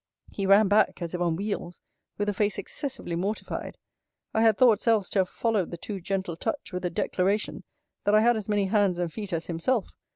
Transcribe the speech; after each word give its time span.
He 0.31 0.47
ran 0.47 0.67
back, 0.67 0.99
as 0.99 1.13
if 1.13 1.21
on 1.21 1.35
wheels; 1.35 1.79
with 2.17 2.27
a 2.27 2.33
face 2.33 2.57
excessively 2.57 3.15
mortified: 3.15 3.77
I 4.33 4.41
had 4.41 4.57
thoughts 4.57 4.87
else 4.87 5.09
to 5.09 5.19
have 5.19 5.29
followed 5.29 5.69
the 5.69 5.77
too 5.77 6.01
gentle 6.01 6.35
touch, 6.35 6.73
with 6.73 6.83
a 6.85 6.89
declaration, 6.89 7.63
that 8.05 8.15
I 8.15 8.21
had 8.21 8.35
as 8.35 8.49
many 8.49 8.65
hands 8.65 8.97
and 8.97 9.13
feet 9.13 9.31
as 9.31 9.45
himself. 9.45 9.89